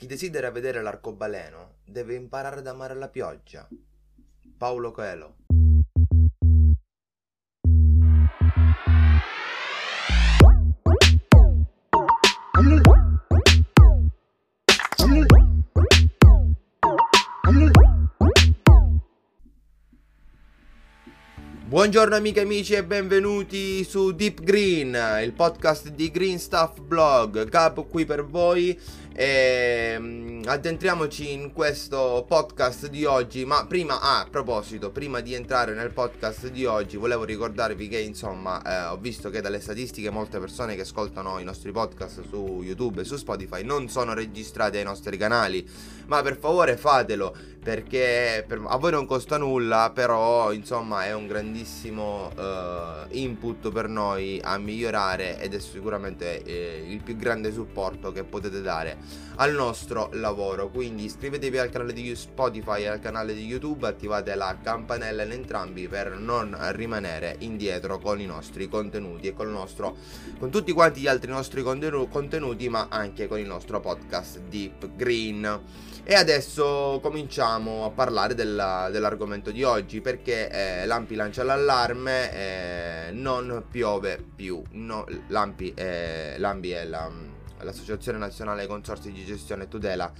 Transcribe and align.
Chi 0.00 0.06
desidera 0.06 0.50
vedere 0.50 0.80
l'arcobaleno 0.80 1.80
deve 1.84 2.14
imparare 2.14 2.60
ad 2.60 2.66
amare 2.66 2.94
la 2.94 3.10
pioggia. 3.10 3.68
Paolo 4.56 4.92
Coelho. 4.92 5.36
Buongiorno 21.70 22.16
amiche 22.16 22.40
e 22.40 22.42
amici 22.42 22.72
e 22.72 22.84
benvenuti 22.84 23.84
su 23.84 24.10
Deep 24.10 24.40
Green, 24.42 24.98
il 25.22 25.32
podcast 25.32 25.90
di 25.90 26.10
Green 26.10 26.38
Stuff 26.38 26.80
Blog. 26.80 27.48
Capo 27.48 27.84
qui 27.84 28.04
per 28.04 28.24
voi 28.24 28.76
e 29.20 29.96
um, 29.98 30.40
addentriamoci 30.46 31.30
in 31.30 31.52
questo 31.52 32.24
podcast 32.26 32.88
di 32.88 33.04
oggi. 33.04 33.44
Ma 33.44 33.66
prima, 33.66 34.00
ah, 34.00 34.20
a 34.20 34.26
proposito, 34.30 34.90
prima 34.90 35.20
di 35.20 35.34
entrare 35.34 35.74
nel 35.74 35.92
podcast 35.92 36.48
di 36.48 36.64
oggi, 36.64 36.96
volevo 36.96 37.24
ricordarvi 37.24 37.86
che 37.86 37.98
insomma 37.98 38.62
eh, 38.62 38.86
ho 38.86 38.96
visto 38.96 39.28
che 39.28 39.42
dalle 39.42 39.60
statistiche 39.60 40.08
molte 40.08 40.38
persone 40.38 40.74
che 40.74 40.80
ascoltano 40.80 41.38
i 41.38 41.44
nostri 41.44 41.70
podcast 41.70 42.22
su 42.30 42.62
YouTube 42.62 43.02
e 43.02 43.04
su 43.04 43.16
Spotify 43.16 43.62
non 43.62 43.90
sono 43.90 44.14
registrate 44.14 44.78
ai 44.78 44.84
nostri 44.84 45.18
canali. 45.18 45.68
Ma 46.06 46.22
per 46.22 46.38
favore 46.38 46.78
fatelo 46.78 47.36
perché 47.62 48.42
per, 48.48 48.62
a 48.66 48.76
voi 48.78 48.90
non 48.90 49.04
costa 49.04 49.36
nulla, 49.36 49.92
però 49.94 50.50
insomma 50.50 51.04
è 51.04 51.12
un 51.12 51.26
grandissimo 51.26 52.32
uh, 52.34 53.06
input 53.10 53.70
per 53.70 53.86
noi 53.86 54.40
a 54.42 54.56
migliorare 54.56 55.38
ed 55.38 55.54
è 55.54 55.58
sicuramente 55.58 56.42
eh, 56.42 56.86
il 56.88 57.02
più 57.02 57.16
grande 57.16 57.52
supporto 57.52 58.12
che 58.12 58.24
potete 58.24 58.62
dare 58.62 58.96
al 59.36 59.52
nostro 59.52 60.10
lavoro. 60.12 60.68
Quindi 60.70 61.04
iscrivetevi 61.04 61.58
al 61.58 61.70
canale 61.70 61.92
di 61.92 62.14
Spotify 62.14 62.82
e 62.82 62.88
al 62.88 63.00
canale 63.00 63.34
di 63.34 63.44
YouTube, 63.44 63.86
attivate 63.86 64.34
la 64.34 64.56
campanella 64.62 65.22
in 65.22 65.32
entrambi 65.32 65.88
per 65.88 66.16
non 66.18 66.56
rimanere 66.72 67.36
indietro 67.40 67.98
con 67.98 68.20
i 68.20 68.26
nostri 68.26 68.68
contenuti 68.68 69.28
e 69.28 69.34
con, 69.34 69.50
nostro, 69.50 69.96
con 70.38 70.50
tutti 70.50 70.72
quanti 70.72 71.00
gli 71.00 71.06
altri 71.06 71.30
nostri 71.30 71.62
contenuti, 71.62 72.68
ma 72.68 72.88
anche 72.90 73.26
con 73.26 73.38
il 73.38 73.46
nostro 73.46 73.80
podcast 73.80 74.40
Deep 74.40 74.94
Green. 74.94 75.60
E 76.02 76.14
adesso 76.14 76.98
cominciamo 77.02 77.84
a 77.84 77.90
parlare 77.90 78.34
della, 78.34 78.88
dell'argomento 78.90 79.50
di 79.50 79.62
oggi 79.62 80.00
perché 80.00 80.50
eh, 80.50 80.86
Lampi 80.86 81.14
lancia 81.14 81.44
l'allarme, 81.44 82.32
eh, 82.32 83.12
non 83.12 83.64
piove 83.70 84.22
più. 84.34 84.62
No, 84.72 85.06
Lampi, 85.28 85.72
eh, 85.74 86.34
Lampi 86.38 86.70
è 86.70 86.84
la, 86.84 87.10
l'associazione 87.62 88.18
nazionale 88.18 88.66
consorsi 88.66 89.12
di 89.12 89.24
gestione 89.24 89.64
e 89.64 89.68
tutela 89.68 90.12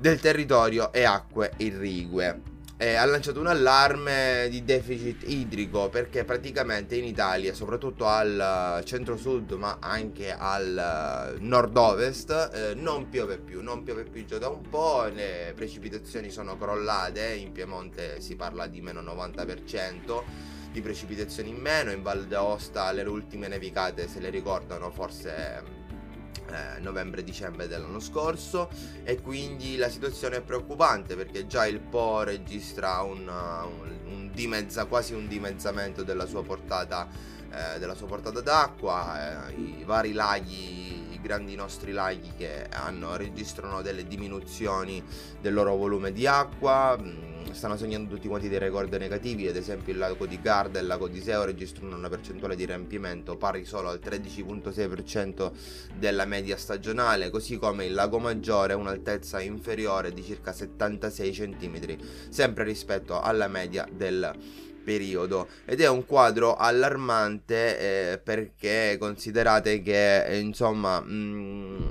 del 0.00 0.18
territorio 0.18 0.92
e 0.92 1.04
acque 1.04 1.52
irrigue. 1.58 2.58
Eh, 2.78 2.94
ha 2.94 3.04
lanciato 3.04 3.40
un 3.40 3.46
allarme 3.46 4.48
di 4.48 4.64
deficit 4.64 5.28
idrico 5.28 5.90
perché 5.90 6.24
praticamente 6.24 6.96
in 6.96 7.04
Italia, 7.04 7.52
soprattutto 7.52 8.06
al 8.06 8.80
centro-sud 8.86 9.52
ma 9.52 9.76
anche 9.78 10.34
al 10.34 11.36
nord-ovest, 11.40 12.50
eh, 12.54 12.74
non 12.74 13.10
piove 13.10 13.36
più, 13.36 13.60
non 13.60 13.82
piove 13.82 14.04
più 14.04 14.24
già 14.24 14.38
da 14.38 14.48
un 14.48 14.62
po', 14.66 15.04
le 15.12 15.52
precipitazioni 15.54 16.30
sono 16.30 16.56
crollate, 16.56 17.34
in 17.34 17.52
Piemonte 17.52 18.22
si 18.22 18.34
parla 18.34 18.66
di 18.66 18.80
meno 18.80 19.02
90% 19.02 20.22
di 20.72 20.80
precipitazioni 20.80 21.50
in 21.50 21.56
meno, 21.56 21.90
in 21.90 22.00
Val 22.00 22.24
d'Aosta 22.24 22.90
le 22.92 23.02
ultime 23.02 23.48
nevicate 23.48 24.08
se 24.08 24.20
le 24.20 24.30
ricordano 24.30 24.90
forse 24.90 25.79
eh, 26.50 26.80
novembre-dicembre 26.80 27.68
dell'anno 27.68 28.00
scorso 28.00 28.68
e 29.04 29.20
quindi 29.20 29.76
la 29.76 29.88
situazione 29.88 30.36
è 30.36 30.40
preoccupante 30.42 31.16
perché 31.16 31.46
già 31.46 31.66
il 31.66 31.80
Po 31.80 32.22
registra 32.22 33.00
un, 33.02 33.28
un, 33.28 33.98
un 34.06 34.30
dimezza, 34.32 34.86
quasi 34.86 35.14
un 35.14 35.28
dimezzamento 35.28 36.02
della 36.02 36.26
sua 36.26 36.42
portata, 36.42 37.08
eh, 37.50 37.78
della 37.78 37.94
sua 37.94 38.06
portata 38.06 38.40
d'acqua, 38.40 39.48
eh, 39.48 39.52
i 39.54 39.84
vari 39.84 40.12
laghi, 40.12 41.18
grandi 41.20 41.54
nostri 41.54 41.92
laghi 41.92 42.32
che 42.36 42.66
hanno, 42.70 43.16
registrano 43.16 43.82
delle 43.82 44.06
diminuzioni 44.06 45.02
del 45.40 45.52
loro 45.52 45.76
volume 45.76 46.12
di 46.12 46.26
acqua. 46.26 46.98
Stanno 47.52 47.76
segnando 47.76 48.14
tutti 48.14 48.28
quanti 48.28 48.48
dei 48.48 48.58
record 48.58 48.92
negativi, 48.94 49.48
ad 49.48 49.56
esempio 49.56 49.92
il 49.92 49.98
lago 49.98 50.26
di 50.26 50.40
Garda 50.40 50.78
e 50.78 50.82
il 50.82 50.88
lago 50.88 51.08
di 51.08 51.20
Seo 51.20 51.44
registrano 51.44 51.96
una 51.96 52.08
percentuale 52.08 52.56
di 52.56 52.64
riempimento 52.64 53.36
pari 53.36 53.64
solo 53.64 53.88
al 53.88 54.00
13.6% 54.02 55.50
della 55.96 56.24
media 56.24 56.56
stagionale, 56.56 57.30
così 57.30 57.56
come 57.58 57.86
il 57.86 57.94
lago 57.94 58.18
Maggiore 58.18 58.72
ha 58.72 58.76
un'altezza 58.76 59.40
inferiore 59.40 60.12
di 60.12 60.22
circa 60.22 60.52
76 60.52 61.30
cm, 61.30 61.96
sempre 62.28 62.64
rispetto 62.64 63.20
alla 63.20 63.48
media 63.48 63.86
del 63.90 64.32
periodo. 64.82 65.48
Ed 65.64 65.80
è 65.80 65.88
un 65.88 66.04
quadro 66.04 66.56
allarmante 66.56 68.12
eh, 68.12 68.18
perché 68.18 68.96
considerate 68.98 69.82
che 69.82 70.40
insomma 70.40 71.00
mh, 71.00 71.12
mm, 71.12 71.88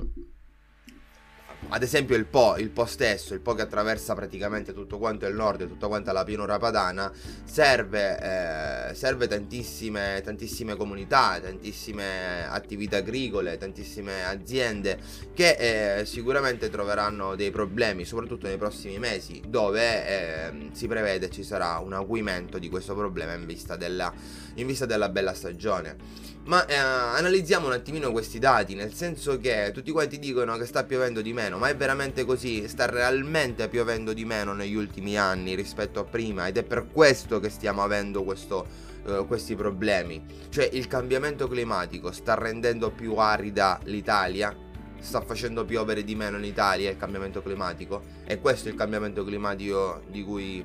ad 1.70 1.82
esempio 1.82 2.16
il 2.16 2.26
Po, 2.26 2.56
il 2.56 2.70
Po 2.70 2.84
stesso, 2.84 3.32
il 3.32 3.40
Po 3.40 3.54
che 3.54 3.62
attraversa 3.62 4.14
praticamente 4.14 4.72
tutto 4.72 4.98
quanto 4.98 5.26
il 5.26 5.34
nord 5.34 5.62
e 5.62 5.68
tutta 5.68 5.86
quanta 5.86 6.12
la 6.12 6.24
pianura 6.24 6.58
padana, 6.58 7.12
serve, 7.44 8.90
eh, 8.90 8.94
serve 8.94 9.28
tantissime, 9.28 10.20
tantissime 10.24 10.74
comunità, 10.76 11.38
tantissime 11.40 12.48
attività 12.48 12.98
agricole, 12.98 13.56
tantissime 13.56 14.24
aziende 14.24 14.98
che 15.32 16.00
eh, 16.00 16.04
sicuramente 16.06 16.70
troveranno 16.70 17.36
dei 17.36 17.52
problemi, 17.52 18.04
soprattutto 18.04 18.48
nei 18.48 18.56
prossimi 18.56 18.98
mesi, 18.98 19.40
dove 19.46 20.06
eh, 20.06 20.68
si 20.72 20.88
prevede 20.88 21.30
ci 21.30 21.44
sarà 21.44 21.78
un 21.78 21.92
acuimento 21.92 22.58
di 22.58 22.68
questo 22.68 22.96
problema 22.96 23.34
in 23.34 23.46
vista 23.46 23.76
della, 23.76 24.12
in 24.54 24.66
vista 24.66 24.86
della 24.86 25.08
bella 25.08 25.34
stagione. 25.34 26.30
Ma 26.42 26.64
eh, 26.66 26.74
analizziamo 26.74 27.66
un 27.66 27.72
attimino 27.72 28.10
questi 28.10 28.38
dati, 28.38 28.74
nel 28.74 28.94
senso 28.94 29.38
che 29.38 29.70
tutti 29.74 29.92
quanti 29.92 30.18
dicono 30.18 30.56
che 30.56 30.64
sta 30.64 30.84
piovendo 30.84 31.20
di 31.20 31.32
meno, 31.32 31.58
ma 31.60 31.68
è 31.68 31.76
veramente 31.76 32.24
così? 32.24 32.66
Sta 32.68 32.86
realmente 32.86 33.68
piovendo 33.68 34.14
di 34.14 34.24
meno 34.24 34.54
negli 34.54 34.74
ultimi 34.74 35.18
anni 35.18 35.54
rispetto 35.54 36.00
a 36.00 36.04
prima 36.04 36.46
ed 36.46 36.56
è 36.56 36.62
per 36.62 36.86
questo 36.90 37.38
che 37.38 37.50
stiamo 37.50 37.82
avendo 37.82 38.24
questo, 38.24 38.66
uh, 39.04 39.26
questi 39.26 39.54
problemi. 39.54 40.24
Cioè 40.48 40.70
il 40.72 40.86
cambiamento 40.86 41.46
climatico 41.48 42.12
sta 42.12 42.34
rendendo 42.34 42.90
più 42.90 43.14
arida 43.16 43.78
l'Italia, 43.84 44.56
sta 45.00 45.20
facendo 45.20 45.66
piovere 45.66 46.02
di 46.02 46.14
meno 46.14 46.38
in 46.38 46.44
Italia 46.44 46.88
il 46.88 46.96
cambiamento 46.96 47.42
climatico 47.42 48.04
e 48.24 48.40
questo 48.40 48.68
è 48.68 48.70
il 48.70 48.78
cambiamento 48.78 49.22
climatico 49.22 50.00
di 50.08 50.24
cui 50.24 50.64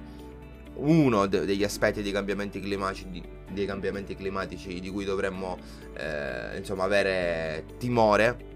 uno 0.76 1.26
de- 1.26 1.44
degli 1.44 1.66
aspetti 1.66 2.04
dei 2.04 2.14
cambiamenti 2.14 2.62
climatici 2.62 3.10
di, 3.10 3.22
dei 3.52 3.66
cambiamenti 3.66 4.16
climatici 4.16 4.80
di 4.80 4.90
cui 4.90 5.04
dovremmo 5.04 5.58
eh, 5.98 6.58
insomma 6.58 6.86
avere 6.86 7.66
timore 7.78 8.54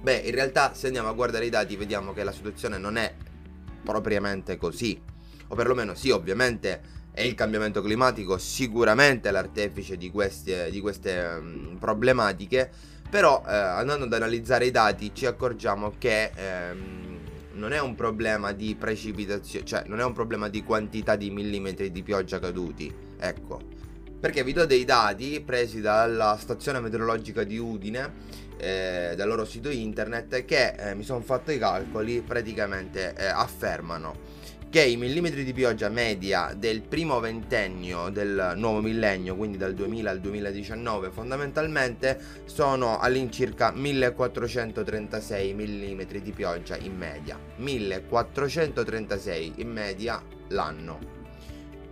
beh 0.00 0.16
in 0.16 0.34
realtà 0.34 0.74
se 0.74 0.86
andiamo 0.86 1.08
a 1.08 1.12
guardare 1.12 1.46
i 1.46 1.50
dati 1.50 1.76
vediamo 1.76 2.12
che 2.12 2.24
la 2.24 2.32
situazione 2.32 2.78
non 2.78 2.96
è 2.96 3.14
propriamente 3.82 4.56
così 4.56 5.00
o 5.48 5.54
perlomeno 5.54 5.94
sì 5.94 6.10
ovviamente 6.10 6.96
è 7.12 7.22
il 7.22 7.34
cambiamento 7.34 7.82
climatico 7.82 8.38
sicuramente 8.38 9.30
l'artefice 9.30 9.96
di 9.96 10.10
queste, 10.10 10.70
di 10.70 10.80
queste 10.80 11.18
um, 11.18 11.76
problematiche 11.78 12.70
però 13.08 13.42
eh, 13.46 13.52
andando 13.52 14.04
ad 14.04 14.12
analizzare 14.12 14.66
i 14.66 14.70
dati 14.70 15.12
ci 15.14 15.26
accorgiamo 15.26 15.94
che 15.98 16.30
ehm, 16.34 17.08
non 17.54 17.72
è 17.72 17.80
un 17.80 17.94
problema 17.94 18.52
di 18.52 18.76
precipitazione, 18.78 19.64
cioè 19.64 19.84
non 19.86 19.98
è 19.98 20.04
un 20.04 20.12
problema 20.12 20.48
di 20.48 20.62
quantità 20.62 21.16
di 21.16 21.30
millimetri 21.30 21.90
di 21.90 22.02
pioggia 22.02 22.38
caduti, 22.38 22.92
ecco. 23.18 23.76
Perché 24.20 24.42
vi 24.42 24.52
do 24.52 24.66
dei 24.66 24.84
dati 24.84 25.40
presi 25.40 25.80
dalla 25.80 26.36
stazione 26.40 26.80
meteorologica 26.80 27.44
di 27.44 27.56
Udine, 27.56 28.12
eh, 28.56 29.14
dal 29.16 29.28
loro 29.28 29.44
sito 29.44 29.70
internet, 29.70 30.44
che 30.44 30.74
eh, 30.76 30.94
mi 30.94 31.04
sono 31.04 31.20
fatto 31.20 31.52
i 31.52 31.58
calcoli, 31.58 32.20
praticamente 32.26 33.14
eh, 33.16 33.26
affermano 33.26 34.38
che 34.70 34.82
i 34.82 34.96
millimetri 34.96 35.44
di 35.44 35.52
pioggia 35.54 35.88
media 35.88 36.52
del 36.54 36.82
primo 36.82 37.20
ventennio 37.20 38.10
del 38.10 38.52
nuovo 38.56 38.80
millennio, 38.80 39.34
quindi 39.34 39.56
dal 39.56 39.72
2000 39.72 40.10
al 40.10 40.20
2019, 40.20 41.10
fondamentalmente 41.10 42.20
sono 42.44 42.98
all'incirca 42.98 43.72
1436 43.72 45.54
mm 45.54 46.00
di 46.22 46.32
pioggia 46.32 46.76
in 46.76 46.96
media. 46.96 47.38
1436 47.56 49.54
in 49.56 49.70
media 49.70 50.20
l'anno. 50.48 51.17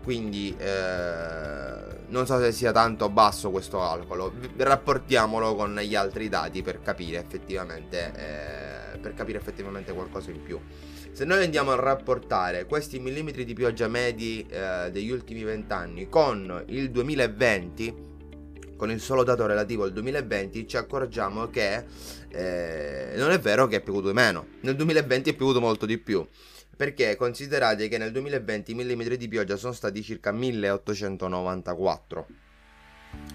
Quindi 0.07 0.55
eh, 0.57 1.97
non 2.11 2.27
so 2.27 2.39
se 2.39 2.53
sia 2.53 2.71
tanto 2.71 3.09
basso 3.09 3.51
questo 3.51 3.79
calcolo. 3.79 4.33
Rapportiamolo 4.57 5.57
con 5.57 5.75
gli 5.81 5.97
altri 5.97 6.29
dati 6.29 6.63
per 6.63 6.81
capire 6.81 7.19
effettivamente, 7.19 8.13
eh, 8.15 8.99
per 9.01 9.15
capire 9.15 9.39
effettivamente 9.39 9.93
qualcosa 9.93 10.31
in 10.31 10.41
più. 10.45 10.61
Se 11.11 11.25
noi 11.25 11.43
andiamo 11.43 11.73
a 11.73 11.75
rapportare 11.75 12.67
questi 12.67 13.01
millimetri 13.01 13.45
di 13.45 13.53
pioggia 13.53 13.89
medi 13.89 14.47
eh, 14.49 14.93
degli 14.93 15.11
ultimi 15.11 15.43
vent'anni 15.43 16.09
con 16.09 16.63
il 16.69 16.93
2020, 16.93 17.95
con 18.77 18.93
il 18.93 19.01
solo 19.01 19.25
dato 19.25 19.45
relativo 19.45 19.83
al 19.83 19.93
2020 19.93 20.69
ci 20.69 20.77
accorgiamo 20.77 21.49
che 21.49 21.85
eh, 22.29 23.15
non 23.17 23.33
è 23.33 23.41
vero 23.41 23.67
che 23.67 23.79
è 23.79 23.81
piovuto 23.81 24.07
di 24.07 24.15
meno, 24.15 24.47
nel 24.61 24.77
2020 24.77 25.31
è 25.31 25.35
piovuto 25.35 25.59
molto 25.61 25.85
di 25.85 25.99
più. 25.99 26.25
Perché 26.77 27.17
considerate 27.17 27.89
che 27.89 27.99
nel 27.99 28.13
2020 28.13 28.73
i 28.73 28.75
millimetri 28.75 29.17
di 29.17 29.29
pioggia 29.29 29.57
sono 29.57 29.73
stati 29.73 30.03
circa 30.03 30.31
1894 30.31 32.45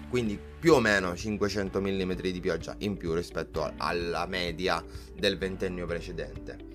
quindi 0.08 0.38
più 0.58 0.74
o 0.74 0.80
meno 0.80 1.16
500 1.16 1.80
mm 1.80 2.12
di 2.12 2.40
pioggia 2.40 2.74
in 2.78 2.96
più 2.96 3.14
rispetto 3.14 3.72
alla 3.78 4.26
media 4.26 4.84
del 5.16 5.38
ventennio 5.38 5.86
precedente. 5.86 6.70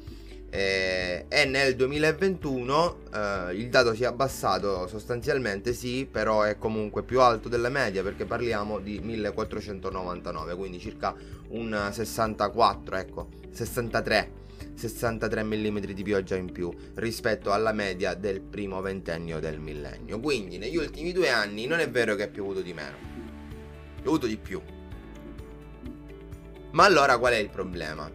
E, 0.50 1.25
e 1.28 1.46
nel 1.46 1.75
2021 1.75 2.98
eh, 3.14 3.54
il 3.54 3.69
dato 3.69 3.94
si 3.94 4.04
è 4.04 4.06
abbassato 4.06 4.88
sostanzialmente 4.88 5.74
sì, 5.74 6.08
però 6.10 6.42
è 6.42 6.58
comunque 6.58 7.04
più 7.04 7.22
alto 7.22 7.50
della 7.50 7.69
media 7.69 8.02
perché 8.02 8.25
parliamo 8.25 8.80
di 8.80 9.00
1499, 9.00 10.56
quindi 10.56 10.80
circa 10.80 11.14
un 11.50 11.90
64, 11.92 12.96
ecco, 12.96 13.28
63 13.52 14.46
63 14.77 15.44
mm 15.44 15.77
di 15.79 16.03
pioggia 16.03 16.35
in 16.35 16.51
più 16.51 16.71
rispetto 16.95 17.51
alla 17.51 17.74
media 17.74 18.13
del 18.13 18.41
primo 18.41 18.79
ventennio 18.79 19.39
del 19.39 19.59
millennio. 19.59 20.19
Quindi 20.19 20.59
negli 20.59 20.77
ultimi 20.77 21.12
due 21.12 21.29
anni 21.29 21.65
non 21.65 21.79
è 21.79 21.89
vero 21.89 22.15
che 22.15 22.25
è 22.25 22.29
piovuto 22.29 22.62
di 22.62 22.74
meno, 22.74 22.95
è 23.97 24.01
piovuto 24.01 24.27
di 24.27 24.38
più. 24.38 24.62
Ma 26.71 26.85
allora 26.85 27.18
qual 27.18 27.33
è 27.33 27.38
il 27.38 27.50
problema? 27.50 28.09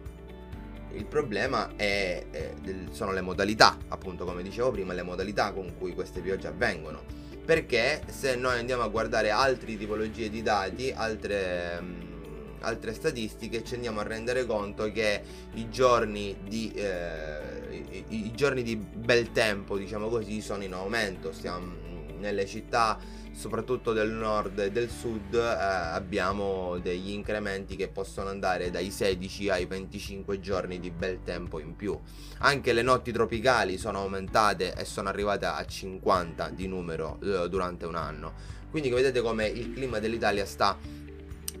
Il 0.93 1.05
problema 1.05 1.75
è, 1.75 2.23
è, 2.29 2.53
sono 2.91 3.11
le 3.11 3.21
modalità, 3.21 3.77
appunto 3.89 4.23
come 4.23 4.41
dicevo 4.41 4.71
prima, 4.71 4.93
le 4.93 5.01
modalità 5.01 5.51
con 5.51 5.75
cui 5.77 5.93
queste 5.93 6.21
piogge 6.21 6.47
avvengono. 6.47 7.03
Perché 7.43 8.03
se 8.07 8.35
noi 8.35 8.57
andiamo 8.57 8.83
a 8.83 8.87
guardare 8.87 9.31
altre 9.31 9.75
tipologie 9.75 10.29
di 10.29 10.41
dati, 10.41 10.93
altre 10.95 12.11
altre 12.63 12.93
statistiche 12.93 13.63
ci 13.63 13.75
andiamo 13.75 13.99
a 13.99 14.03
rendere 14.03 14.45
conto 14.45 14.91
che 14.91 15.21
i 15.53 15.69
giorni 15.69 16.35
di, 16.47 16.71
eh, 16.73 18.03
i, 18.09 18.25
i 18.27 18.31
giorni 18.33 18.63
di 18.63 18.75
bel 18.75 19.31
tempo, 19.31 19.77
diciamo 19.77 20.07
così, 20.07 20.41
sono 20.41 20.63
in 20.63 20.73
aumento. 20.73 21.31
Stiamo 21.31 21.81
nelle 22.17 22.45
città 22.45 22.97
soprattutto 23.33 23.93
del 23.93 24.11
nord 24.11 24.59
e 24.59 24.71
del 24.71 24.89
sud 24.89 25.33
eh, 25.33 25.39
abbiamo 25.39 26.77
degli 26.79 27.09
incrementi 27.09 27.75
che 27.75 27.87
possono 27.89 28.29
andare 28.29 28.69
dai 28.69 28.91
16 28.91 29.49
ai 29.49 29.65
25 29.65 30.39
giorni 30.39 30.79
di 30.79 30.89
bel 30.91 31.21
tempo 31.23 31.59
in 31.59 31.75
più. 31.75 31.99
Anche 32.39 32.73
le 32.73 32.81
notti 32.81 33.11
tropicali 33.11 33.77
sono 33.77 33.99
aumentate 33.99 34.73
e 34.73 34.85
sono 34.85 35.09
arrivate 35.09 35.45
a 35.45 35.65
50 35.65 36.49
di 36.49 36.67
numero 36.67 37.19
eh, 37.21 37.49
durante 37.49 37.85
un 37.85 37.95
anno. 37.95 38.61
Quindi 38.69 38.89
vedete 38.89 39.21
come 39.21 39.47
il 39.47 39.73
clima 39.73 39.99
dell'Italia 39.99 40.45
sta 40.45 40.77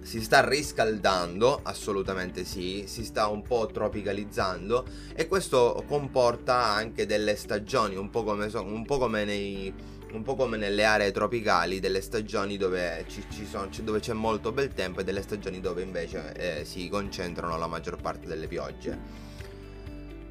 si 0.03 0.21
sta 0.21 0.47
riscaldando, 0.47 1.61
assolutamente 1.63 2.43
sì, 2.43 2.83
si 2.87 3.03
sta 3.03 3.27
un 3.27 3.41
po' 3.41 3.67
tropicalizzando 3.67 4.85
e 5.15 5.27
questo 5.27 5.83
comporta 5.87 6.55
anche 6.55 7.05
delle 7.05 7.35
stagioni, 7.35 7.95
un 7.95 8.09
po' 8.09 8.23
come, 8.23 8.49
un 8.53 8.85
po 8.85 8.97
come 8.97 9.23
nei 9.23 9.73
un 10.13 10.21
po' 10.21 10.35
come 10.35 10.57
nelle 10.57 10.83
aree 10.83 11.11
tropicali, 11.11 11.79
delle 11.79 11.99
stagioni 11.99 12.55
dove, 12.55 13.03
ci, 13.07 13.25
ci 13.31 13.47
sono, 13.47 13.67
dove 13.81 13.99
c'è 13.99 14.13
molto 14.13 14.51
bel 14.51 14.71
tempo 14.71 14.99
e 14.99 15.03
delle 15.03 15.23
stagioni 15.23 15.59
dove 15.59 15.81
invece 15.81 16.33
eh, 16.33 16.65
si 16.65 16.87
concentrano 16.87 17.57
la 17.57 17.65
maggior 17.65 17.99
parte 17.99 18.27
delle 18.27 18.47
piogge. 18.47 19.31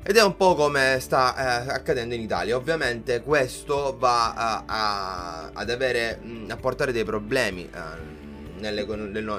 Ed 0.04 0.16
è 0.16 0.22
un 0.22 0.36
po' 0.36 0.54
come 0.54 0.98
sta 1.00 1.64
eh, 1.66 1.72
accadendo 1.72 2.14
in 2.14 2.20
Italia. 2.20 2.56
Ovviamente 2.56 3.22
questo 3.22 3.96
va 3.98 4.34
a, 4.34 4.64
a, 4.66 5.50
ad 5.52 5.70
avere, 5.70 6.20
a 6.48 6.56
portare 6.56 6.92
dei 6.92 7.04
problemi. 7.04 7.68
Eh, 7.72 8.21
nelle, 8.62 8.84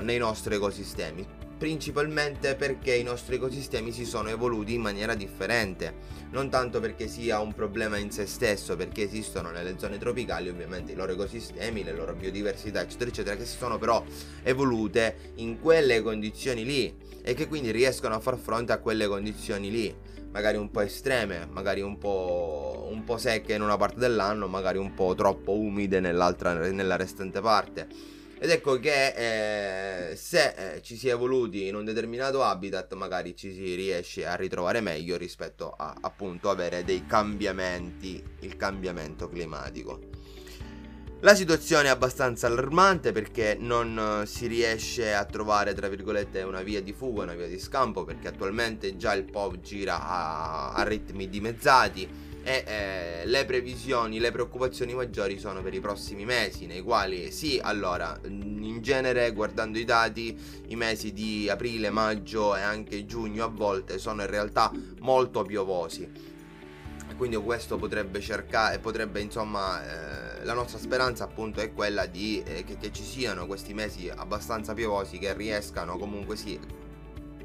nei 0.02 0.18
nostri 0.18 0.56
ecosistemi, 0.56 1.26
principalmente 1.58 2.56
perché 2.56 2.94
i 2.94 3.04
nostri 3.04 3.36
ecosistemi 3.36 3.94
si 3.94 4.06
sono 4.06 4.28
evoluti 4.28 4.74
in 4.74 4.82
maniera 4.82 5.16
differente, 5.16 6.22
non 6.32 6.50
tanto 6.50 6.82
perché 6.82 7.08
sia 7.08 7.40
un 7.40 7.54
problema 7.54 7.98
in 7.98 8.12
se 8.12 8.26
stesso, 8.26 8.76
perché 8.76 9.04
esistono 9.04 9.50
nelle 9.50 9.76
zone 9.80 9.98
tropicali 9.98 10.50
ovviamente 10.50 10.92
i 10.92 10.96
loro 10.96 11.14
ecosistemi, 11.14 11.84
le 11.84 11.94
loro 11.94 12.14
biodiversità, 12.14 12.82
eccetera, 12.82 13.10
eccetera, 13.10 13.36
che 13.38 13.46
si 13.46 13.58
sono 13.58 13.78
però 13.78 14.04
evolute 14.44 15.32
in 15.36 15.60
quelle 15.60 16.02
condizioni 16.02 16.66
lì 16.66 16.94
e 17.24 17.34
che 17.34 17.48
quindi 17.48 17.72
riescono 17.72 18.16
a 18.16 18.20
far 18.20 18.38
fronte 18.38 18.74
a 18.74 18.80
quelle 18.80 19.08
condizioni 19.08 19.72
lì, 19.72 19.96
magari 20.32 20.58
un 20.58 20.70
po' 20.70 20.82
estreme, 20.82 21.48
magari 21.50 21.80
un 21.80 21.98
po', 21.98 22.90
un 22.92 23.06
po 23.06 23.18
secche 23.18 23.54
in 23.54 23.62
una 23.62 23.78
parte 23.78 24.00
dell'anno, 24.00 24.48
magari 24.48 24.80
un 24.80 24.94
po' 24.94 25.16
troppo 25.16 25.54
umide 25.54 26.02
nella 26.02 26.98
restante 26.98 27.40
parte 27.40 28.12
ed 28.44 28.50
ecco 28.50 28.78
che 28.78 30.10
eh, 30.10 30.16
se 30.18 30.76
eh, 30.76 30.82
ci 30.82 30.98
si 30.98 31.08
è 31.08 31.14
evoluti 31.14 31.68
in 31.68 31.76
un 31.76 31.86
determinato 31.86 32.44
habitat, 32.44 32.94
magari 32.96 33.38
ci 33.38 33.54
si 33.54 33.74
riesce 33.74 34.26
a 34.26 34.36
ritrovare 34.36 34.82
meglio 34.82 35.16
rispetto 35.16 35.72
a 35.72 35.96
appunto 36.02 36.50
avere 36.50 36.84
dei 36.84 37.06
cambiamenti, 37.06 38.22
il 38.42 38.58
cambiamento 38.58 39.30
climatico. 39.30 39.98
La 41.22 41.36
situazione 41.36 41.88
è 41.88 41.92
abbastanza 41.92 42.48
allarmante 42.48 43.14
perché 43.14 43.56
non 43.58 44.24
si 44.26 44.48
riesce 44.48 45.14
a 45.14 45.24
trovare, 45.24 45.74
tra 45.74 45.88
virgolette, 45.88 46.42
una 46.42 46.64
via 46.64 46.82
di 46.82 46.92
fuga, 46.92 47.24
una 47.24 47.36
via 47.36 47.48
di 47.48 47.58
scampo, 47.58 48.04
perché 48.04 48.28
attualmente 48.28 48.98
già 48.98 49.14
il 49.14 49.24
POV 49.24 49.62
gira 49.62 50.06
a, 50.06 50.74
a 50.74 50.84
ritmi 50.84 51.30
dimezzati 51.30 52.33
e 52.44 52.64
eh, 52.68 53.26
le 53.26 53.46
previsioni, 53.46 54.20
le 54.20 54.32
preoccupazioni 54.32 54.94
maggiori 54.94 55.40
sono 55.40 55.62
per 55.62 55.74
i 55.74 55.80
prossimi 55.80 56.26
mesi, 56.26 56.66
nei 56.66 56.82
quali 56.82 57.32
sì, 57.32 57.60
allora, 57.62 58.20
in 58.26 58.80
genere 58.82 59.32
guardando 59.32 59.78
i 59.78 59.86
dati, 59.86 60.38
i 60.68 60.76
mesi 60.76 61.14
di 61.14 61.50
aprile, 61.50 61.90
maggio 61.90 62.56
e 62.56 62.62
anche 62.62 63.06
giugno 63.06 63.46
a 63.46 63.48
volte 63.48 63.98
sono 63.98 64.22
in 64.22 64.30
realtà 64.30 64.72
molto 65.00 65.44
piovosi. 65.44 66.32
Quindi 67.16 67.38
questo 67.38 67.78
potrebbe 67.78 68.20
cercare, 68.20 68.80
potrebbe 68.80 69.22
insomma, 69.22 69.82
eh, 70.42 70.44
la 70.44 70.54
nostra 70.54 70.80
speranza 70.80 71.24
appunto 71.24 71.62
è 71.62 71.72
quella 71.72 72.06
di 72.06 72.44
eh, 72.44 72.64
che, 72.66 72.76
che 72.78 72.92
ci 72.92 73.04
siano 73.04 73.46
questi 73.46 73.74
mesi 73.74 74.10
abbastanza 74.10 74.74
piovosi 74.74 75.20
che 75.20 75.34
riescano 75.34 75.98
comunque 75.98 76.36
sì 76.36 76.73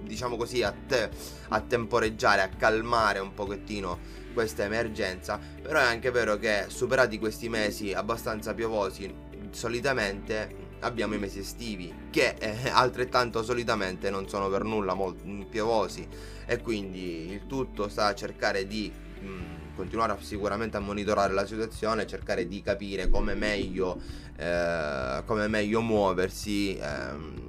diciamo 0.08 0.37
così, 0.37 0.64
a, 0.64 0.75
te, 0.87 1.08
a 1.50 1.60
temporeggiare, 1.60 2.43
a 2.43 2.49
calmare 2.49 3.20
un 3.20 3.32
pochettino 3.32 3.99
questa 4.32 4.64
emergenza, 4.64 5.38
però 5.62 5.78
è 5.78 5.84
anche 5.84 6.10
vero 6.10 6.37
che 6.37 6.64
superati 6.66 7.19
questi 7.19 7.49
mesi 7.49 7.93
abbastanza 7.93 8.55
piovosi, 8.55 9.12
solitamente 9.50 10.66
abbiamo 10.81 11.14
i 11.14 11.19
mesi 11.19 11.40
estivi 11.40 11.93
che 12.10 12.37
eh, 12.38 12.69
altrettanto 12.70 13.43
solitamente 13.43 14.10
non 14.10 14.28
sono 14.28 14.49
per 14.49 14.62
nulla 14.62 14.94
molto 14.94 15.25
piovosi 15.49 16.06
e 16.46 16.60
quindi 16.60 17.32
il 17.32 17.46
tutto 17.46 17.88
sta 17.88 18.06
a 18.06 18.14
cercare 18.14 18.66
di 18.66 18.93
mh, 19.20 19.74
continuare 19.74 20.17
sicuramente 20.20 20.77
a 20.77 20.81
monitorare 20.81 21.32
la 21.32 21.46
situazione, 21.46 22.06
cercare 22.06 22.46
di 22.46 22.62
capire 22.62 23.08
come 23.08 23.34
meglio, 23.34 24.00
eh, 24.36 25.22
come 25.24 25.48
meglio 25.48 25.81
muoversi. 25.81 26.77
Ehm, 26.81 27.47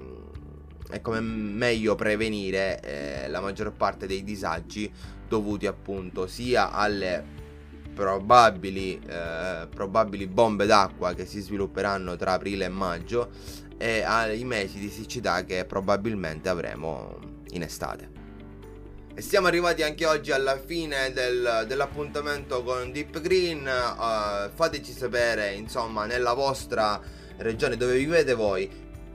e 0.89 1.01
come 1.01 1.19
meglio 1.19 1.95
prevenire 1.95 2.79
eh, 2.81 3.29
la 3.29 3.41
maggior 3.41 3.71
parte 3.73 4.07
dei 4.07 4.23
disagi 4.23 4.91
dovuti 5.27 5.67
appunto 5.67 6.25
sia 6.25 6.71
alle 6.71 7.37
probabili, 7.93 8.99
eh, 9.07 9.67
probabili 9.73 10.25
bombe 10.27 10.65
d'acqua 10.65 11.13
che 11.13 11.25
si 11.25 11.41
svilupperanno 11.41 12.15
tra 12.15 12.33
aprile 12.33 12.65
e 12.65 12.69
maggio 12.69 13.29
e 13.77 14.01
ai 14.01 14.43
mesi 14.43 14.79
di 14.79 14.89
siccità 14.89 15.43
che 15.45 15.65
probabilmente 15.65 16.49
avremo 16.49 17.17
in 17.51 17.61
estate. 17.61 18.17
E 19.13 19.21
siamo 19.21 19.47
arrivati 19.47 19.83
anche 19.83 20.05
oggi 20.05 20.31
alla 20.31 20.57
fine 20.57 21.11
del, 21.11 21.65
dell'appuntamento 21.67 22.63
con 22.63 22.91
Deep 22.91 23.19
Green. 23.19 23.67
Uh, 23.67 24.49
fateci 24.53 24.93
sapere, 24.93 25.53
insomma, 25.53 26.05
nella 26.05 26.33
vostra 26.33 27.01
regione 27.37 27.75
dove 27.75 27.97
vivete 27.97 28.33
voi, 28.33 28.69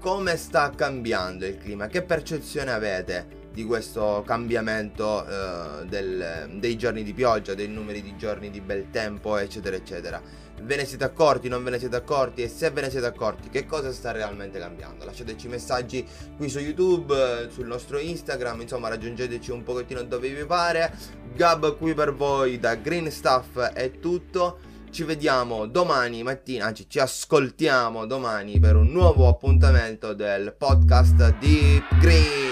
come 0.05 0.37
sta 0.37 0.69
cambiando 0.69 1.47
il 1.47 1.57
clima, 1.57 1.87
che 1.87 2.03
percezione 2.03 2.71
avete 2.71 3.49
di 3.55 3.65
questo 3.65 4.23
cambiamento 4.27 5.27
eh, 5.27 5.87
del, 5.87 6.51
dei 6.59 6.77
giorni 6.77 7.03
di 7.03 7.15
pioggia, 7.15 7.55
dei 7.55 7.69
numeri 7.69 8.03
di 8.03 8.15
giorni 8.15 8.51
di 8.51 8.61
bel 8.61 8.91
tempo, 8.91 9.39
eccetera, 9.39 9.77
eccetera. 9.77 10.21
Ve 10.61 10.77
ne 10.77 10.85
siete 10.85 11.05
accorti, 11.05 11.49
non 11.49 11.65
ve 11.65 11.71
ne 11.71 11.79
siete 11.79 11.97
accorti 11.97 12.43
e 12.43 12.49
se 12.49 12.69
ve 12.69 12.83
ne 12.83 12.91
siete 12.91 13.07
accorti 13.07 13.49
che 13.49 13.65
cosa 13.65 13.93
sta 13.93 14.13
realmente 14.13 14.59
cambiando? 14.59 15.07
Lasciateci 15.07 15.49
messaggi 15.49 16.07
qui 16.37 16.51
su 16.51 16.59
YouTube, 16.59 17.49
sul 17.51 17.67
nostro 17.67 17.99
Instagram, 17.99 18.61
insomma 18.61 18.89
raggiungeteci 18.89 19.51
un 19.53 19.63
pochettino 19.63 20.03
dove 20.03 20.29
vi 20.29 20.45
pare. 20.45 20.93
Gab 21.35 21.79
qui 21.79 21.95
per 21.95 22.13
voi 22.13 22.59
da 22.59 22.75
Green 22.75 23.11
Stuff 23.11 23.59
è 23.59 23.91
tutto. 24.01 24.73
Ci 24.95 25.03
vediamo 25.03 25.67
domani 25.67 26.23
mattina, 26.23 26.67
anzi 26.67 26.87
ci 26.89 27.01
ascoltiamo 27.01 28.07
domani 28.07 28.61
per 28.61 28.77
un 28.77 28.93
nuovo 28.93 29.27
appuntamento 29.27 30.15
del 30.15 30.55
podcast 30.57 31.37
Deep 31.41 31.99
Green. 31.99 32.44